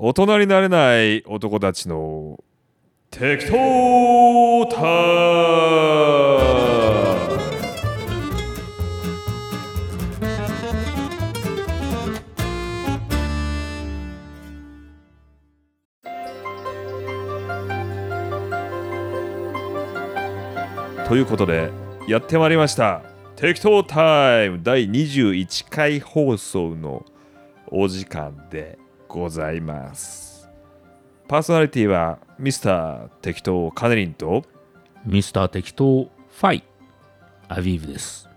[0.00, 2.38] 大人になれない男たちの
[3.10, 4.84] 適当タイ
[20.94, 21.08] ム。
[21.08, 21.72] ということで
[22.06, 23.02] やってまいりました。
[23.34, 27.04] 適当タイム第21回放送の
[27.66, 28.78] お時間で
[29.08, 30.48] ございます。
[31.26, 34.44] パーソナリティはミスター適当カネリンと
[35.04, 36.62] ミスター適当ファイ
[37.48, 38.28] アビーブです。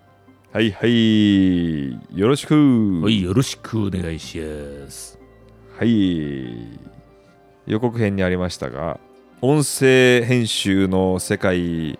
[0.52, 1.91] はいはい。
[2.18, 3.02] よろしく。
[3.04, 5.20] はい、よろしくお願いします。
[5.77, 6.91] はい。
[7.68, 8.99] 予告編にありましたが
[9.41, 11.98] 音声編集の世界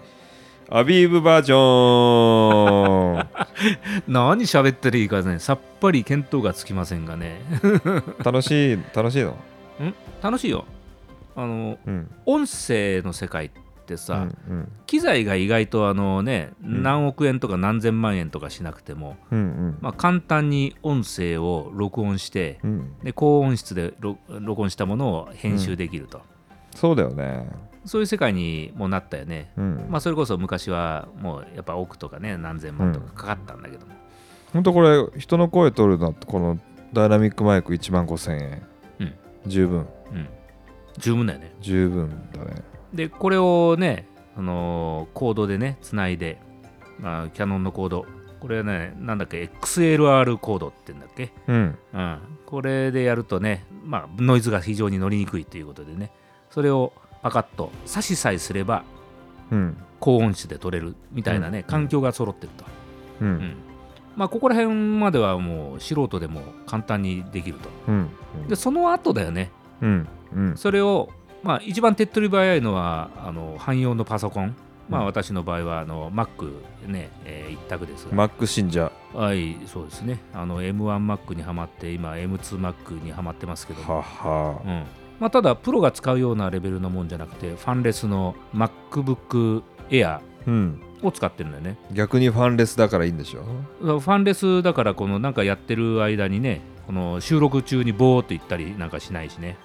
[0.70, 3.30] アビーブバージョン
[4.08, 7.42] 何喋ってるいいかね、さっぱり見当がつきませんがね。
[8.24, 9.38] 楽しい楽しいの？
[10.22, 10.66] 楽しいよ。
[11.36, 12.10] あの、うん。
[12.26, 13.50] 音声の世界っ
[13.86, 14.72] てうさ、んうん。
[14.86, 16.84] 機材が意外とあのね、ん。
[16.84, 19.78] 何億円とか何千万円とかしなくても、うんうん。
[19.82, 22.94] まあ、簡単に音声を録音して、うん。
[23.04, 26.22] で高音質で録録音したものを編集できると、
[26.76, 27.48] そうだよね
[27.86, 29.52] そういう世界にもなったよね。
[29.58, 29.86] うん。
[29.90, 33.94] まあ、それこそ昔はもうやっぱ億とかね何千万とかかかったんだけども、
[34.54, 34.64] ほん。
[34.64, 36.60] とこれ人の声取るのこの
[36.94, 38.64] ダイナミックマイク1万5000円、
[39.00, 39.14] うん。
[39.48, 39.80] 十分。
[39.80, 40.28] うん、
[40.98, 41.56] 十分だよね。
[41.62, 42.64] 十分だね。
[42.94, 44.08] でこれをね、
[44.38, 46.40] あのーコードでねつないで、
[47.00, 48.06] まあ、キャノンのコード。
[48.40, 51.78] これはねなんだっけ XLR コードってんだっけ、うん。
[51.94, 56.12] うん、これでやるとね、まあ、ノイズが非常に乗りにくいということでね。
[56.50, 56.92] それを
[57.22, 58.84] パカッと差しさえすれば
[59.52, 59.78] うん。
[60.00, 61.64] 高音質で撮れるみたいなね、うん。
[61.66, 62.66] 環境が揃ってると、
[63.22, 63.32] ううん。
[63.36, 63.56] ん
[64.16, 67.70] まあ、ここら辺まではもう素人でも簡単にできると。
[67.88, 68.10] うん。
[68.48, 69.52] でその後だよね。
[70.56, 71.10] それを、
[71.44, 74.56] まあ、一番手っ取り早いのはあの汎用のパソコン、
[74.90, 75.08] まあ、うん。
[75.08, 76.52] 私の場合はあの Mac
[76.88, 78.92] ね、えー一択ですが、マック信者。
[79.14, 80.20] はいそうですね。
[80.34, 83.98] あの M1Mac にはまって今 M2Mac にはまってますけども。
[83.98, 84.62] はは。
[84.66, 84.84] うん
[85.22, 90.82] まあ、ただプロが使うようなレベルのもんじゃなくてファンレスの MacBook Air うん。
[91.04, 91.78] を使ってるんだよね。
[91.92, 93.44] 逆にファンレスだからいいんでしょ？
[93.80, 99.58] ファンレスだからこのなんかやってる間にねこの収録中にボーっと言ったりなんかしないしね、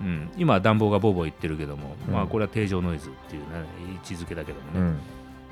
[0.00, 2.14] うん、今は暖房がボーボー言ってるけども、うん。
[2.14, 3.48] まあこれは定常ノイズっていう、ね、
[3.94, 4.98] 位置づけだけどもね、うん。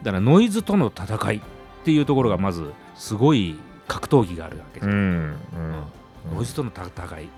[0.03, 1.41] だからノイズとの戦いっ
[1.85, 4.95] ていうところがまずすごい格闘技があるわけです、うん。
[4.95, 6.37] うん。
[6.37, 6.91] ノイズとの戦
[7.21, 7.29] い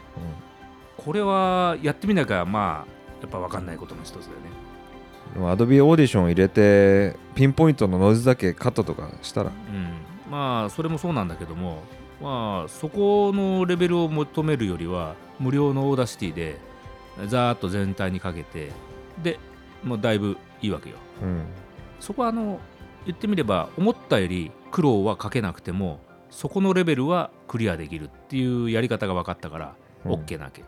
[1.05, 5.51] これはやってみなきゃまあやっぱ分かんないことの一つだよね。
[5.51, 9.51] Adobe Audition 入れてピンポイントのノイズだけカットとかしたら。
[9.51, 11.83] うん、まあそれもそうなんだけども
[12.21, 16.59] まあそこのレベルを求めるよりは無料の Audacity で
[17.27, 18.71] ざーっと全体にかけて
[19.23, 19.39] で
[19.83, 20.97] もうだいぶいいわけよ。
[21.23, 21.47] うん。
[21.99, 22.61] そこはあの
[23.07, 26.01] 言ってみれば思ったより苦労はかけなくても
[26.31, 29.75] そこのレベルはクリアできるっていうやり方が分かったから
[30.05, 30.13] うん。
[30.13, 30.65] OK なわけ、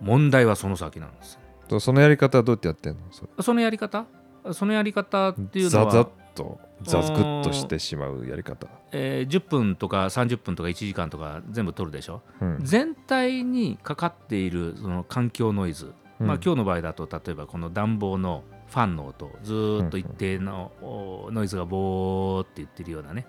[0.00, 1.38] 問題はその先なんです。
[1.68, 3.42] とそのやり方はどうやってやってんの？
[3.42, 4.06] そのやり方？
[4.52, 8.66] そのやり方っていうのはザザッとザクッとしてしまうやり方。
[8.92, 12.20] えー10分とか30分とか1時間とか全部取るでしょ？
[12.40, 12.58] うん。
[12.60, 23.26] 全体にかかっているその環境ノイズ、まあ、今日の場合だと例えばこの暖房のファンの音ずーっと一定のおノイズがボーって言ってるようなね。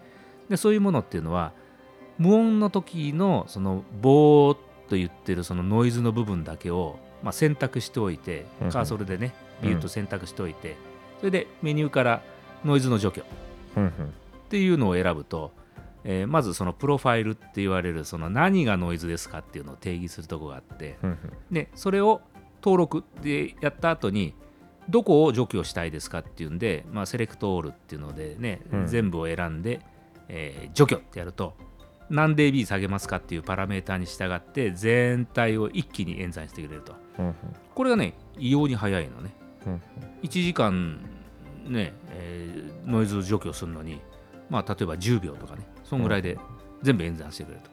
[0.49, 1.53] でそういうものっていうのは
[2.17, 9.69] 無音の時のそのボーっと言ってるそのノイズの部分だけを、まあ、選択しておいてうんカーソルでねうん。
[9.69, 10.75] ビューッと選択しておいて
[11.19, 12.21] それでメニューから
[12.63, 13.23] ノイズの除去
[13.77, 13.91] うんっ
[14.49, 15.51] ていうのを選ぶと、
[16.03, 21.17] えーまずそのプロファイルって言われるその何がノイズですかっていうのを定義するとこがあってうん
[21.51, 22.21] でそれを
[22.63, 24.33] 登録ってやった後に
[24.89, 28.87] どこを除去したいですかっていうんで、まあ、セレクトオールっていうのでね、うん。
[28.87, 29.81] 全部を選んで、
[30.29, 31.55] えー除去ってやると
[32.09, 37.35] 何 dB 下げますかっていうパラメーターに従って全体を一気に演算してくれるとうん
[37.73, 39.33] これがね異様に早いのね
[39.65, 39.81] うん
[40.23, 40.99] 1時間
[41.67, 43.99] ね、えーノイズ除去するのに、
[44.49, 46.37] まあ、例えば10秒とかねそんぐらいで
[46.83, 47.71] 全部演算してくれると。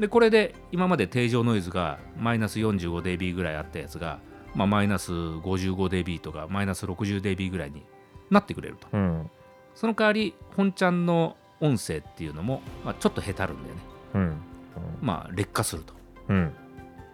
[0.00, 4.18] でこれで今まで定常ノイズがマイナス 45dB ぐらいあったやつが、
[4.54, 7.84] まあ、マイナス 55dB とかマイナス 60dB ぐらいに
[8.30, 8.88] なってくれると。
[8.92, 9.30] うん
[9.74, 13.80] その代わり本ちゃんの音声っていうのも、まあ、ちょっとへたるんだよね。
[14.14, 14.36] うん。
[15.00, 15.94] まあ劣化すると。
[16.28, 16.52] うん。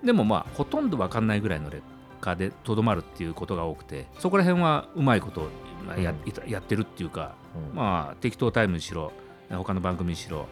[0.05, 1.83] でもまあほとんど分かんないぐらいの劣
[2.21, 5.49] 化でとどまるっていうことが多くてそこら辺はうまいこと
[5.87, 6.15] まあや,、
[6.47, 7.77] やってるっていうかうん。
[7.77, 9.13] まあ適当タイムにしろ
[9.51, 10.47] 他の番組にしろ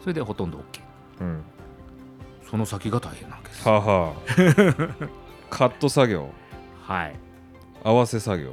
[0.00, 0.62] それでほとんど OK
[1.20, 1.42] うん。
[2.50, 3.68] その先が大変なわけです。
[3.68, 4.12] はあは。
[4.12, 5.06] あ
[5.50, 6.30] カット作業。
[6.82, 7.14] はい。
[7.84, 8.52] 合わせ作業。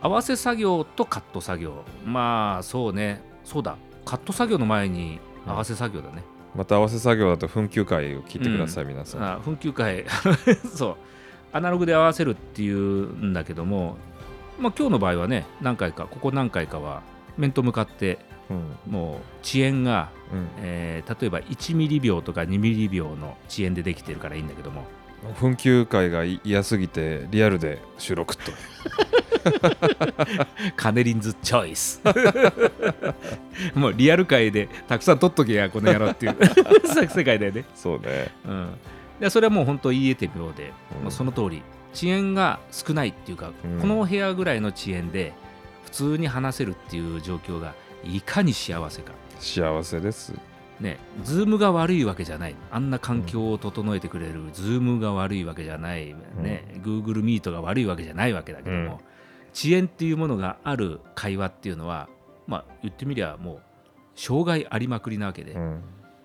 [0.00, 1.84] 合わせ作業とカット作業。
[2.04, 3.76] まあそうねそうだ。
[4.04, 6.22] カット作業の前に合わせ作業だね、
[6.54, 9.22] また合わせ作業だと紛糾会を聞いてください、皆さん。
[9.22, 10.04] あ紛糾会。
[10.74, 10.96] そう。
[11.52, 13.96] アナログで合わせるっていうんだけども、
[14.58, 17.02] まあ、今日の場合はね何回かここ何回かは
[17.36, 18.18] 面と向かって
[18.50, 18.92] うん。
[18.92, 20.48] もう遅延が、うん。
[20.58, 24.84] えー例えば1ミリ秒とか2ミリ秒の遅延でできてるからいいんだけども。
[25.40, 28.50] 紛糾会が嫌すぎてリアルで収録と
[30.76, 32.00] カネリンズチョイス。
[33.74, 36.36] もうリアル界でたくさん取っとけやこの野郎っていう。
[37.08, 38.30] 世界だよね、そうね。
[38.46, 38.70] うん、
[39.20, 41.02] でそれはもう本当言えて秒で、うん。
[41.02, 41.62] まあ、その通り。
[41.94, 43.78] 遅延が少ないっていうか、うん。
[43.78, 45.34] この部屋ぐらいの遅延で
[45.84, 49.12] 普通に話せるっていう状況がいかに幸せか。
[49.38, 50.32] 幸せです。
[50.80, 52.56] ね、 Zoom が悪いわけじゃない。
[52.70, 59.11] あんな環境を整えてくれる Zoom が悪いわけじゃない、ね Google Meet が悪いわけじゃないわけだけども、うん
[59.54, 62.08] 遅延っていうものがある会話っていうのは
[62.46, 63.62] まあ言ってみりゃもう
[64.14, 65.82] 障害ありまくりなわけで、うん。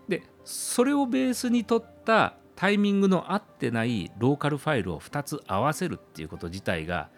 [0.08, 7.10] でそれをベースに取ったタイミングの合ってないローカルファイルを2つ合わせるっていうこと自体が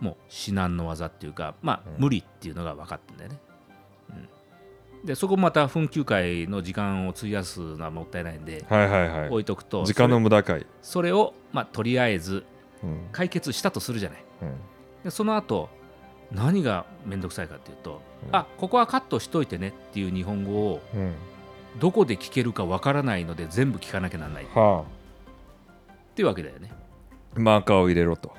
[0.00, 2.02] もう至難の技っていうかまあうん。
[2.04, 3.40] 無理っていうのが分かってんだよね。
[4.10, 9.28] うん、でそこまた紛糾会の時間を費やすのはもったいないんではいはいはい。
[9.28, 10.66] 置いとくと時間の無駄会。
[10.82, 12.44] それをまあとりあえず
[12.82, 13.08] うん。
[13.12, 14.24] 解決したとするじゃない。
[14.42, 14.54] うん
[15.04, 15.68] でその後
[16.32, 18.36] 何がめんどくさいかっていうと、うん。
[18.36, 21.14] あここはカットしといてねっていう日本語をうん。
[21.78, 24.44] どこで聞けるかわからないので全部聞かなきゃならない。
[24.44, 24.84] っは
[26.14, 26.72] ていうわけだよね。
[27.36, 28.34] あマーカーを入れろと。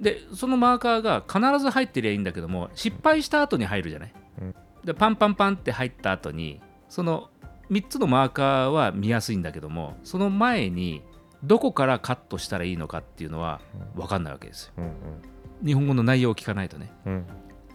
[0.00, 4.14] でそのマーカーが必ず入ってりゃいいんだけども失敗した後に入るじゃない。
[4.40, 4.54] うん。
[4.84, 7.28] でパンパンパンって入った後にその
[7.70, 11.02] 3つのマーカーは見やすいんだけどもその前に
[11.42, 13.60] どこからカットしたらいいのかっていうのは
[13.94, 14.72] 分かんないわけですよ。
[14.78, 16.92] うん日本語の内容を聞かないとね。
[17.06, 17.12] うん。
[17.12, 17.26] うん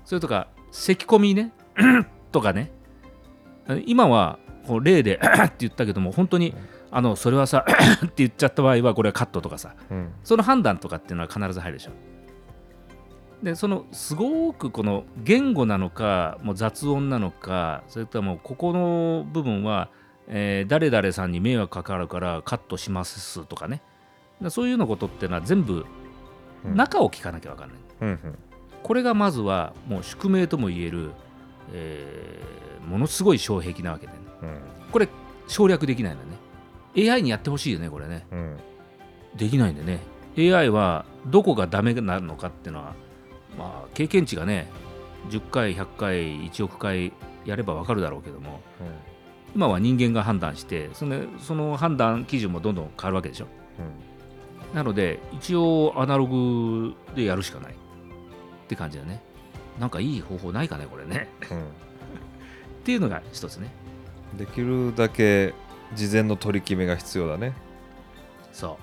[0.05, 1.51] それとか咳込みね。
[2.31, 2.71] とかね。
[3.85, 6.55] 今はこう例で って言ったけども本当に
[6.89, 7.63] あのそれはさ
[8.03, 9.75] って言っちゃった場合はこれはカットとかさ。
[9.91, 10.11] うん。
[10.23, 11.91] その判断とかっていうのは必ず入るでしょ。
[13.43, 19.89] でそのすごくこの言語なのかもう雑音なのかそれともここの部分は、
[20.27, 23.81] えー誰々さんに迷惑かかるからカットしますとかね。
[24.41, 25.85] でそういうようなことっていうのは全部うん
[26.65, 27.77] 中を聞かなきゃ分かんない。
[28.01, 28.19] うん
[28.81, 31.11] これがまずはもう宿命とも言える、
[31.73, 32.59] えー
[32.89, 34.59] ものすごい障壁なわけで、ね、うん。
[34.91, 35.07] これ
[35.47, 36.23] 省略できないんだ
[37.03, 38.25] ね AI にやってほしいよねこれね。
[38.31, 38.57] うん。
[39.35, 39.99] できないんでね。
[40.37, 42.93] AI はどこがダメなのかっていうのは
[43.57, 44.71] まあ経験値がね
[45.29, 46.15] 10回100回
[46.49, 47.13] 1億回
[47.45, 48.61] やればわかるだろうけども
[49.55, 53.47] 今は人間が判断してそのその判断基準もどんどん変わるわけでしょ
[54.73, 57.73] なので一応アナログでやるしかない。
[57.73, 57.75] っ
[58.67, 59.21] て感じだね。
[59.79, 61.27] なんかいい方法ないかねこれね。
[61.51, 61.57] うん。
[61.59, 61.61] っ
[62.83, 63.71] ていうのが一つね。
[63.83, 63.89] うん
[64.37, 65.53] できるだけ
[65.95, 67.53] 事前の取り決めが必要だね。
[68.53, 68.77] そ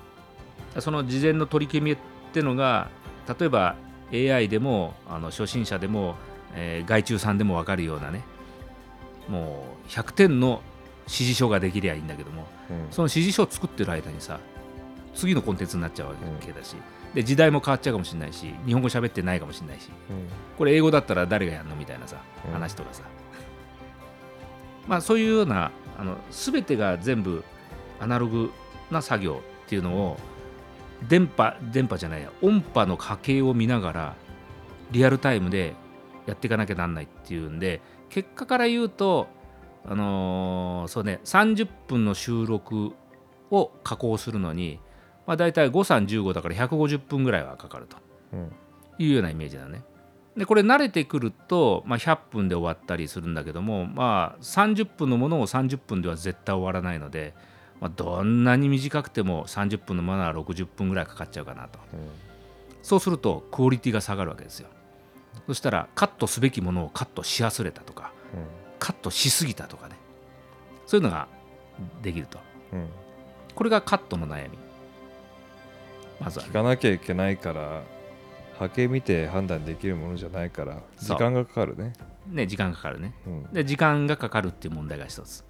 [0.75, 0.81] う。
[0.81, 1.97] その事前の取り決めっ
[2.33, 2.89] てのが
[3.39, 3.75] 例えば
[4.11, 6.15] AI でもあの初心者でも、
[6.53, 8.23] えー外注さんでも分かるようなね。
[9.29, 10.61] もう100点の
[11.05, 12.45] 指示書ができりゃいいんだけども。
[12.69, 12.87] うん。
[12.91, 14.39] その指示書を作ってる間にさ
[15.17, 16.75] 次のコンテンツになっちゃうわけだし、
[17.13, 19.89] で時代も変わっちゃうかもしれないし日本語喋ってないかもしれないし。
[20.57, 22.53] これ英語だったら誰がやるのみたいなさうん。
[22.53, 23.03] 話とかさ、
[24.87, 27.43] まあそういうようなあの全てが全部
[27.99, 28.51] アナログ
[28.91, 30.17] な作業っていうのを
[31.09, 34.15] 電波電波じゃないや音波の波形を見ながら
[34.91, 35.75] リアルタイムで
[36.25, 39.27] やっていかなきゃなんないっていうんで結果から言うと
[39.85, 42.93] あのーそうね30分の収録
[43.51, 44.79] を加工するのに、
[45.27, 47.97] まあ、大体5315だから150分ぐらいはかかると。
[48.33, 48.51] うん。
[48.97, 49.83] いうようなイメージだね。
[50.35, 57.33] でこれ慣れてくると、まあ、100分で終わったりするんだけども、まあ、30分のものを30分では絶対終わらないので、
[57.81, 61.79] まあ、どんなに短くても30分のものは60分ぐらいかかっちゃうかなと。
[62.83, 64.69] そうするとクオリティが下がるわけですよ。
[65.47, 68.11] そしたらカットすべきものをカットし忘れたとか
[68.79, 69.95] カットしすぎたとかね。
[70.85, 71.27] そういうのが
[72.01, 72.39] できると。
[72.73, 72.87] うんうん。
[73.55, 74.57] これがカットの悩み
[76.19, 76.45] まずは。
[76.45, 77.83] ね聞かなきゃいけないから
[78.59, 81.93] 波形見て判断できるものじゃないから時間がかかるね。
[82.27, 83.13] ね時間がかかるね。
[83.25, 83.43] うん。
[83.53, 85.43] で時間がかかるっていう問題が一つ。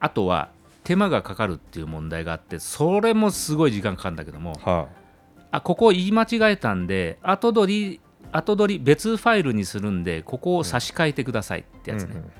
[0.00, 0.50] あとは
[0.84, 4.88] 手間がかかるっていう問題があってそれもすごい時間かかるんだけどもは
[5.50, 5.60] あ。
[5.60, 8.00] ここ言い間違えたんで後取り
[8.32, 12.30] 後取り別ファイルにするんでここを差し替えてくださいってあやつね、うんうんうん。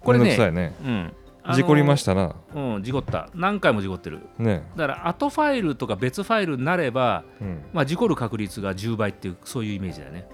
[0.00, 0.74] これねね。
[0.84, 1.12] うん
[1.52, 2.34] 事故りましたな。
[2.54, 3.28] うん事故った。
[3.34, 4.20] 何回も事故ってる。
[4.38, 4.66] ね。
[4.76, 7.62] だから後ファイルとか別ファイルになれば、うん。
[7.72, 10.28] まあ、事故る確率が10倍っていうそういうイメージだよね、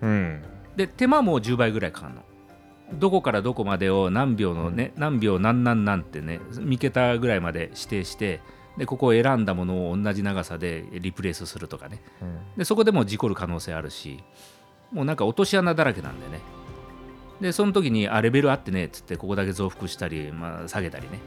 [0.00, 0.42] うん、うん。
[0.76, 2.22] で手間も10倍ぐらいかかるの。
[2.94, 8.40] どこからどこまでを何秒のね、何秒何何何ってね3桁ぐらいまで指定して
[8.76, 12.02] でここを選んだものを同じ長さでリプレイスするとかね。
[12.22, 12.38] うん。
[12.56, 14.22] でそこでも事故る可能性あるし
[14.92, 16.40] もうなんか落とし穴だらけなんでね
[17.42, 21.18] でその時にあレベルあってねっつってここだけ増幅したり、まあ、下げたりね、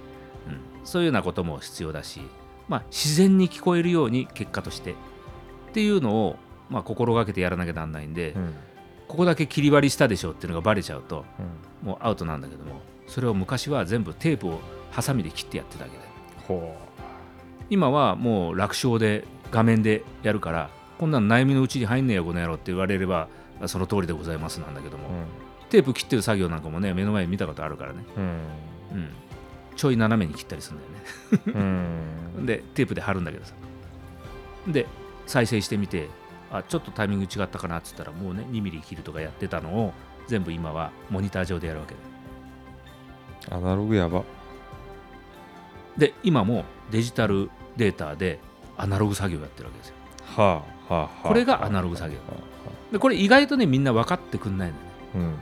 [0.47, 2.21] うん、そういうようなことも必要だし、
[2.69, 4.91] まあ、自然に聞こえるように結果として。
[4.91, 4.95] っ
[5.75, 6.37] ていうのを、
[6.69, 8.53] まあ、心がけてやらなきゃなんないんで、うん。
[9.09, 11.25] ここだけ切り割りしたでしょっていうのがバレちゃうと
[11.83, 11.87] うん。
[11.89, 16.09] もうアウトなんだけどもそれを昔は全部テープをハサミで切ってやってたわけだよ。
[16.47, 16.75] ほ
[17.69, 23.27] 今はもう楽勝で画面でやるからこんなの悩みのうちに入んねえよこの野郎って言われれば
[23.65, 25.44] その通りでございますなんだけども、ううん
[25.75, 28.23] テープ切ってる作業なんかもね目の前に見たことあるからね、うん。
[28.23, 29.09] うん、
[29.75, 31.59] ちょい斜めに切ったりするんだよね。
[32.37, 32.45] うん。
[32.47, 33.53] でテープで貼るんだけどさ。
[34.67, 34.87] で
[35.25, 36.07] 再生してみて
[36.49, 39.93] あちょっとタイミング違ったかなっつったらもうね2ミリ切るとかやってたのを
[40.27, 41.93] 全部今はモニター上でやるわけ
[43.49, 43.57] だ。
[43.57, 44.23] アナログやば。
[45.97, 48.39] で今もデジタルデータで
[48.77, 49.95] アナログ作業やってるわけですよ。
[50.37, 51.27] はあはあはあ。
[51.27, 52.15] これがアナログ作業。
[52.19, 52.39] はあは
[52.93, 55.35] でこれ意外とねみんな分かってくんないのよねあうん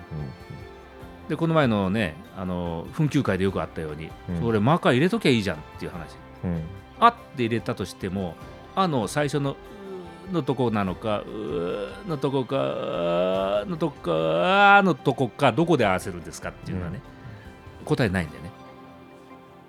[1.30, 4.39] でこの前のねあの紛糾会でよくあったように、うん。
[4.42, 6.15] それマーカー入れときゃいいじゃんっていう話。
[6.44, 6.50] うん。
[6.51, 6.62] うん
[7.00, 8.36] あって入れたとしても
[8.75, 9.58] あの最初の
[10.32, 17.01] のとこなのかうーのとこかのとこかのとこかどこで合わせるんですかっていうのはね、
[17.84, 18.51] 答えないんだよね。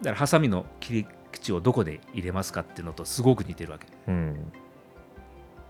[0.01, 3.87] だからハサミの切り口をどこで入れますかっていうのとすごく似てるわけ。
[4.07, 4.53] うん。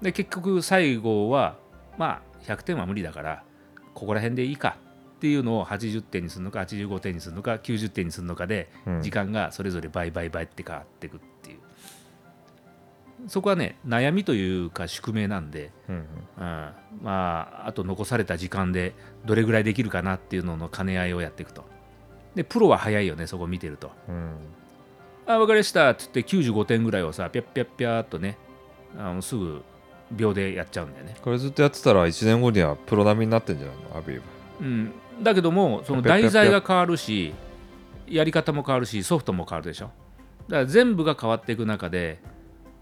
[0.03, 1.57] で結局最後は
[1.97, 3.43] まあ100点は無理だから
[3.95, 4.77] ここら辺でいいか
[5.17, 9.03] っていうのを80点にするのか85点にするのか90点にするのかでうん。
[9.03, 11.59] 時間がそれぞれ倍倍倍って変わっていくっていう。
[13.29, 16.03] そこはね悩みというか宿命なんで、うんうん、
[16.41, 16.73] ま
[17.03, 18.93] ああと残された時間で
[19.25, 21.65] どれぐらいできるかなっていうのの兼ね合いをやっていくと。
[22.35, 23.93] でプロは早いよねそこ見てると。
[24.09, 24.37] うん。
[25.27, 25.91] あ分かりました。
[25.91, 28.37] っつって95点ぐらいをさピャッピャッピャーっとね
[28.99, 29.63] あのすぐ
[30.11, 33.99] 秒でやっちゃうんだよね、これずっとやってたら1年後にはプロ並みになってんじゃないの？
[33.99, 34.21] アビー
[34.61, 34.93] うん、
[35.23, 37.35] だけどもその題材が変わるし
[38.07, 39.87] やり方も変わるしソフトも変わるでしょ。
[39.87, 39.93] だか
[40.59, 42.21] ら全部が変わっていく中で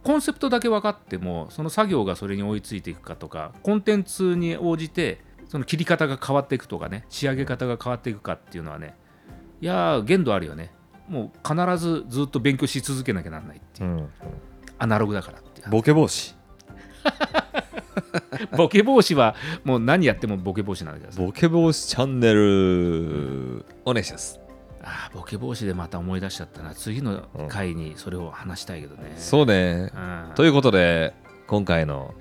[0.02, 8.96] コンセプトだけ分かってもその作業がそれに追いついていくかとかコンテンツに応じてその切り方が変わっていくとかね仕上げ方が変わっていくかっていうのはね
[9.60, 10.72] いやー限度あるよね。
[11.08, 13.90] もう必ずずっと勉強し続けなきゃなんないっていう。
[13.90, 14.08] うん。
[14.78, 16.34] アナログだからってボケ防止
[18.56, 24.40] ボケ防止はもう何やってもボケ防止なんだけどさボケ防止チャンネルお願いします。
[24.84, 26.74] あーボケ防止でまた思い出しちゃったな。
[26.74, 29.92] 次の回にそれを話したいけどね、そうね。
[29.94, 29.98] う
[30.32, 30.34] ん。
[30.34, 31.14] ということで
[31.46, 32.14] 今回の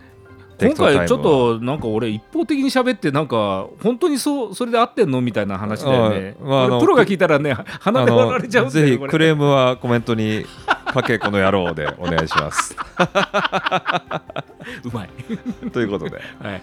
[0.69, 10.45] 今回ちょっとなんか俺一方的に喋ってなんか本当にそうそれで合ってんのみたいな話だよね、はいまあプロが聞いたらね鼻で割られちゃうんだよぜひクレームはコメントに
[10.91, 12.75] かけこの野郎でお願いします。
[14.83, 15.09] うまい。
[15.71, 16.61] ということではい。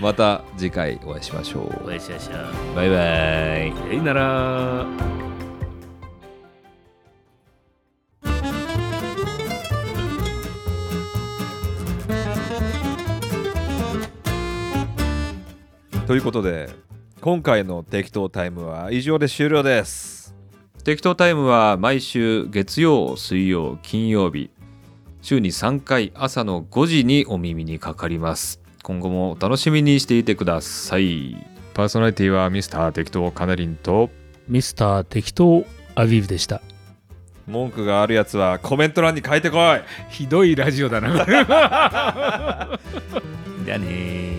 [0.00, 1.86] また次回お会いしましょう。
[1.86, 2.96] おやしやしゃバイバ
[3.90, 3.94] イ。
[3.94, 4.86] いいなら。
[16.06, 16.68] ということで
[17.22, 20.21] 今回の適当タイムは以上で終了です
[20.84, 24.50] 適当タイムは毎週月曜水曜金曜日。
[25.20, 28.60] 週に3回朝の5時にお耳にかかります。
[28.82, 31.36] 今後もお楽しみにしていてください。
[31.74, 34.10] パーソナリティはミスター適当カネリンと。
[34.48, 36.60] ミスター適当アビーブでした。
[37.46, 39.80] 文句があるやつはコメント欄に書いてこい。
[40.10, 41.12] ひどいラジオだな。
[41.24, 44.31] じゃあねー